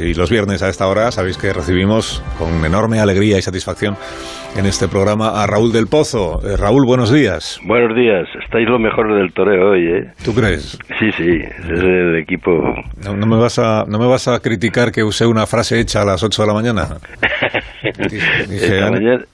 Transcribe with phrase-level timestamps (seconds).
[0.00, 3.96] Y los viernes a esta hora sabéis que recibimos con enorme alegría y satisfacción
[4.56, 6.40] en este programa a Raúl del Pozo.
[6.44, 7.60] Eh, Raúl, buenos días.
[7.64, 8.26] Buenos días.
[8.44, 10.12] Estáis lo mejor del toreo hoy, ¿eh?
[10.24, 10.78] ¿Tú crees?
[10.98, 11.28] Sí, sí.
[11.42, 12.50] Es el equipo.
[13.04, 16.02] No, no me vas a, ¿No me vas a criticar que usé una frase hecha
[16.02, 16.86] a las 8 de la mañana?
[18.48, 19.24] Dije, mañana-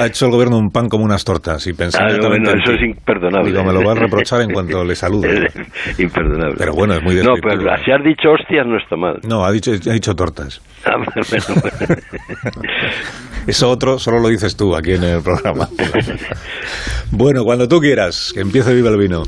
[0.00, 2.60] ha hecho el gobierno un pan como unas tortas y pensé Ah, no, bueno, en
[2.60, 3.50] eso es imperdonable.
[3.50, 5.46] Digo, me lo va a reprochar en cuanto le salude.
[5.98, 6.56] imperdonable.
[6.58, 7.64] Pero bueno, es muy No, descriptivo.
[7.64, 9.18] pero si has dicho hostias no está mal.
[9.26, 10.60] No, ha dicho, ha dicho tortas.
[10.84, 12.02] Ah, bueno, bueno.
[13.46, 15.68] Eso otro solo lo dices tú aquí en el programa.
[17.12, 19.22] Bueno, cuando tú quieras, que empiece Viva el Vino.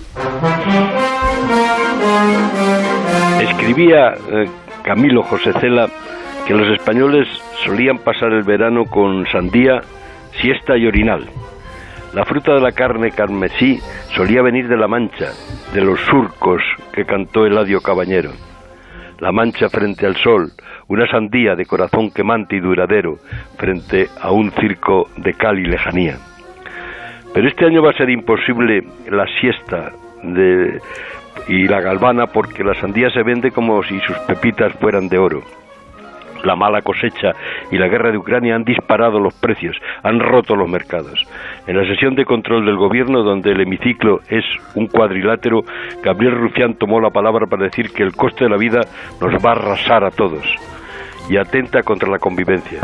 [3.40, 4.48] Escribía eh,
[4.82, 5.88] Camilo José Cela
[6.46, 7.26] que los españoles
[7.64, 9.80] solían pasar el verano con sandía,
[10.40, 11.26] siesta y orinal.
[12.12, 13.80] La fruta de la carne carmesí
[14.14, 15.32] solía venir de la mancha,
[15.72, 18.32] de los surcos que cantó Eladio Cabañero.
[19.24, 20.50] La mancha frente al sol,
[20.86, 23.16] una sandía de corazón quemante y duradero
[23.56, 26.18] frente a un circo de cal y lejanía.
[27.32, 29.92] Pero este año va a ser imposible la siesta
[31.48, 35.42] y la galvana porque la sandía se vende como si sus pepitas fueran de oro.
[36.44, 37.32] La mala cosecha
[37.70, 41.26] y la guerra de Ucrania han disparado los precios, han roto los mercados.
[41.66, 45.62] En la sesión de control del gobierno, donde el hemiciclo es un cuadrilátero,
[46.02, 48.80] Gabriel Rufián tomó la palabra para decir que el coste de la vida
[49.20, 50.44] nos va a arrasar a todos
[51.28, 52.80] y atenta contra la convivencia.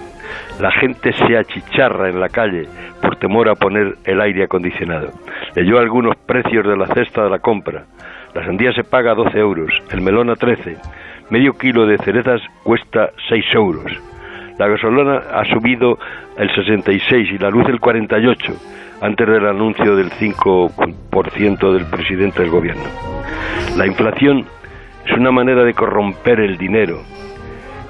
[0.60, 2.66] La gente se achicharra en la calle
[3.02, 5.08] por temor a poner el aire acondicionado.
[5.54, 7.84] Leyó algunos precios de la cesta de la compra.
[8.34, 10.76] La sandía se paga a 12 euros, el melón a 13,
[11.30, 13.92] medio kilo de cerezas cuesta 6 euros.
[14.58, 15.98] La gasolina ha subido
[16.36, 18.52] el 66 y la luz el 48
[19.00, 22.82] antes del anuncio del 5% del presidente del gobierno.
[23.76, 24.44] La inflación
[25.06, 27.00] es una manera de corromper el dinero,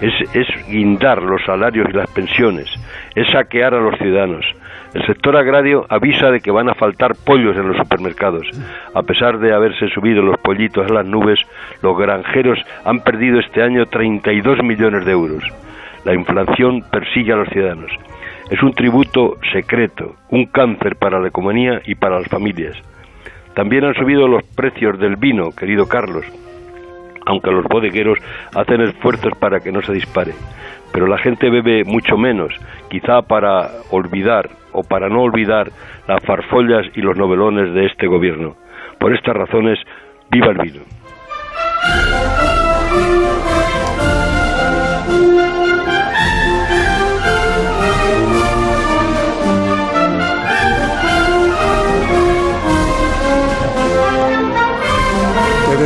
[0.01, 2.69] es, es guindar los salarios y las pensiones,
[3.15, 4.45] es saquear a los ciudadanos.
[4.93, 8.49] El sector agrario avisa de que van a faltar pollos en los supermercados.
[8.93, 11.39] A pesar de haberse subido los pollitos a las nubes,
[11.81, 15.45] los granjeros han perdido este año 32 millones de euros.
[16.05, 17.93] La inflación persigue a los ciudadanos.
[18.51, 22.77] Es un tributo secreto, un cáncer para la economía y para las familias.
[23.55, 26.25] También han subido los precios del vino, querido Carlos,
[27.31, 28.19] aunque los bodegueros
[28.55, 30.33] hacen esfuerzos para que no se dispare.
[30.93, 32.53] Pero la gente bebe mucho menos,
[32.89, 35.71] quizá para olvidar o para no olvidar
[36.09, 38.57] las farfollas y los novelones de este gobierno.
[38.99, 39.79] Por estas razones,
[40.31, 41.00] viva el vino.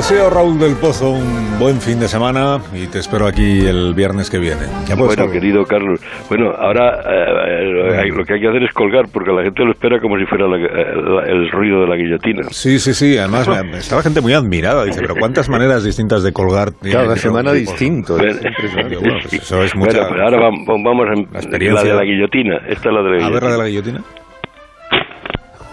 [0.09, 4.28] Deseo, Raúl del Pozo, un buen fin de semana y te espero aquí el viernes
[4.28, 4.66] que viene.
[4.98, 5.98] Bueno, querido Carlos,
[6.28, 9.72] bueno, ahora eh, eh, lo que hay que hacer es colgar, porque la gente lo
[9.72, 12.43] espera como si fuera la- eh, la- el ruido de la guillotina.
[12.50, 13.16] Sí, sí, sí.
[13.16, 14.84] Además, me- está la gente muy admirada.
[14.84, 16.72] Dice, pero ¿cuántas maneras distintas de colgar?
[16.93, 18.19] Cada semana distinto.
[18.19, 18.43] Es.
[18.43, 22.04] Bueno, pues eso es mucha- Bueno, pues ahora vam- vam- vamos a La de la
[22.04, 22.56] guillotina.
[22.69, 23.41] Esta es la de la A ver guillotina.
[23.41, 24.00] la de la guillotina.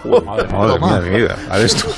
[0.04, 1.36] Madre mía de mi vida.
[1.50, 1.88] A ver esto.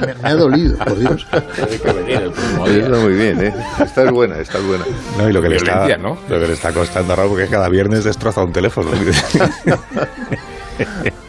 [0.00, 1.26] Me, me ha dolido, por Dios.
[1.32, 3.54] Está muy bien, ¿eh?
[3.82, 4.84] Esta es buena, esta es buena.
[5.18, 6.16] No, y lo que, le está, ¿no?
[6.28, 8.90] lo que le está costando a Raúl, porque cada viernes destroza un teléfono.